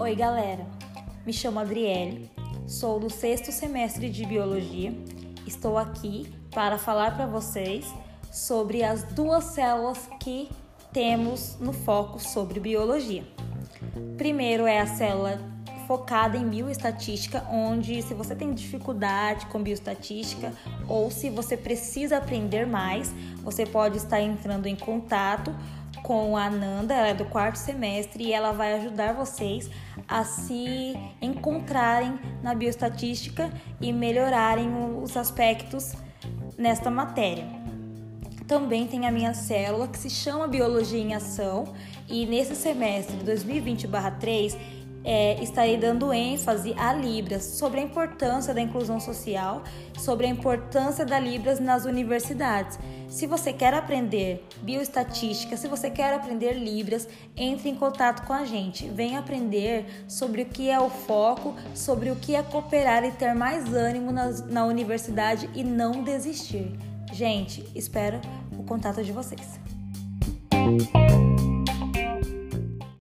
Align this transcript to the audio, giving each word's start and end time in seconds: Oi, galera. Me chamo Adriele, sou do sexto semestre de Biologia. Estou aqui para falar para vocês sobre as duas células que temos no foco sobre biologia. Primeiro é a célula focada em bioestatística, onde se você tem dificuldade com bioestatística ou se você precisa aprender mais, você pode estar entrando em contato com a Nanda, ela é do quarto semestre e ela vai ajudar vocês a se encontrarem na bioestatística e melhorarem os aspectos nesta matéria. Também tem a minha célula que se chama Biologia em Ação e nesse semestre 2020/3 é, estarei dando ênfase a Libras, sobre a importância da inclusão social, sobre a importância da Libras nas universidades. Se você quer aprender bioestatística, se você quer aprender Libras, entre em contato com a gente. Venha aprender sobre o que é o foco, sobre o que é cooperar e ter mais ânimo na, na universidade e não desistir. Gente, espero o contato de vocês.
Oi, 0.00 0.14
galera. 0.14 0.64
Me 1.26 1.32
chamo 1.32 1.58
Adriele, 1.58 2.30
sou 2.68 3.00
do 3.00 3.10
sexto 3.10 3.50
semestre 3.50 4.08
de 4.08 4.24
Biologia. 4.24 4.94
Estou 5.44 5.76
aqui 5.76 6.32
para 6.52 6.78
falar 6.78 7.16
para 7.16 7.26
vocês 7.26 7.84
sobre 8.32 8.84
as 8.84 9.02
duas 9.02 9.42
células 9.46 10.08
que 10.20 10.48
temos 10.92 11.56
no 11.58 11.72
foco 11.72 12.20
sobre 12.20 12.60
biologia. 12.60 13.24
Primeiro 14.16 14.68
é 14.68 14.78
a 14.78 14.86
célula 14.86 15.40
focada 15.88 16.36
em 16.36 16.48
bioestatística, 16.48 17.42
onde 17.50 18.00
se 18.02 18.14
você 18.14 18.36
tem 18.36 18.54
dificuldade 18.54 19.46
com 19.46 19.60
bioestatística 19.60 20.52
ou 20.86 21.10
se 21.10 21.28
você 21.28 21.56
precisa 21.56 22.18
aprender 22.18 22.66
mais, 22.66 23.12
você 23.42 23.66
pode 23.66 23.96
estar 23.96 24.20
entrando 24.20 24.66
em 24.66 24.76
contato 24.76 25.52
com 26.02 26.36
a 26.36 26.48
Nanda, 26.50 26.94
ela 26.94 27.08
é 27.08 27.14
do 27.14 27.24
quarto 27.24 27.56
semestre 27.56 28.24
e 28.24 28.32
ela 28.32 28.52
vai 28.52 28.74
ajudar 28.74 29.12
vocês 29.14 29.70
a 30.06 30.24
se 30.24 30.94
encontrarem 31.20 32.18
na 32.42 32.54
bioestatística 32.54 33.50
e 33.80 33.92
melhorarem 33.92 34.68
os 35.02 35.16
aspectos 35.16 35.94
nesta 36.56 36.90
matéria. 36.90 37.46
Também 38.46 38.86
tem 38.86 39.06
a 39.06 39.10
minha 39.10 39.34
célula 39.34 39.88
que 39.88 39.98
se 39.98 40.08
chama 40.08 40.48
Biologia 40.48 40.98
em 40.98 41.14
Ação 41.14 41.74
e 42.08 42.24
nesse 42.24 42.56
semestre 42.56 43.16
2020/3 43.18 44.56
é, 45.04 45.42
estarei 45.42 45.76
dando 45.76 46.12
ênfase 46.12 46.74
a 46.76 46.92
Libras, 46.92 47.44
sobre 47.44 47.80
a 47.80 47.82
importância 47.82 48.52
da 48.52 48.60
inclusão 48.60 48.98
social, 48.98 49.62
sobre 49.96 50.26
a 50.26 50.28
importância 50.28 51.04
da 51.04 51.18
Libras 51.18 51.60
nas 51.60 51.84
universidades. 51.84 52.78
Se 53.08 53.26
você 53.26 53.52
quer 53.52 53.72
aprender 53.72 54.46
bioestatística, 54.62 55.56
se 55.56 55.66
você 55.66 55.90
quer 55.90 56.12
aprender 56.12 56.52
Libras, 56.52 57.08
entre 57.36 57.70
em 57.70 57.74
contato 57.74 58.26
com 58.26 58.32
a 58.32 58.44
gente. 58.44 58.86
Venha 58.88 59.18
aprender 59.18 59.86
sobre 60.06 60.42
o 60.42 60.46
que 60.46 60.70
é 60.70 60.78
o 60.78 60.90
foco, 60.90 61.54
sobre 61.74 62.10
o 62.10 62.16
que 62.16 62.34
é 62.34 62.42
cooperar 62.42 63.04
e 63.04 63.10
ter 63.10 63.34
mais 63.34 63.72
ânimo 63.72 64.12
na, 64.12 64.30
na 64.30 64.64
universidade 64.66 65.48
e 65.54 65.64
não 65.64 66.04
desistir. 66.04 66.78
Gente, 67.10 67.66
espero 67.74 68.20
o 68.58 68.62
contato 68.62 69.02
de 69.02 69.10
vocês. 69.10 69.58